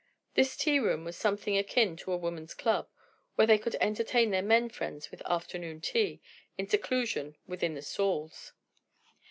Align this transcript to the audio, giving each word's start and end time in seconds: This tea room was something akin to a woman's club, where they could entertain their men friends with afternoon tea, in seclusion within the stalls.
This 0.33 0.57
tea 0.57 0.79
room 0.79 1.05
was 1.05 1.15
something 1.15 1.55
akin 1.59 1.95
to 1.97 2.11
a 2.11 2.17
woman's 2.17 2.55
club, 2.55 2.87
where 3.35 3.45
they 3.45 3.59
could 3.59 3.75
entertain 3.79 4.31
their 4.31 4.41
men 4.41 4.67
friends 4.67 5.11
with 5.11 5.21
afternoon 5.27 5.79
tea, 5.79 6.21
in 6.57 6.67
seclusion 6.67 7.37
within 7.45 7.75
the 7.75 7.83
stalls. 7.83 8.53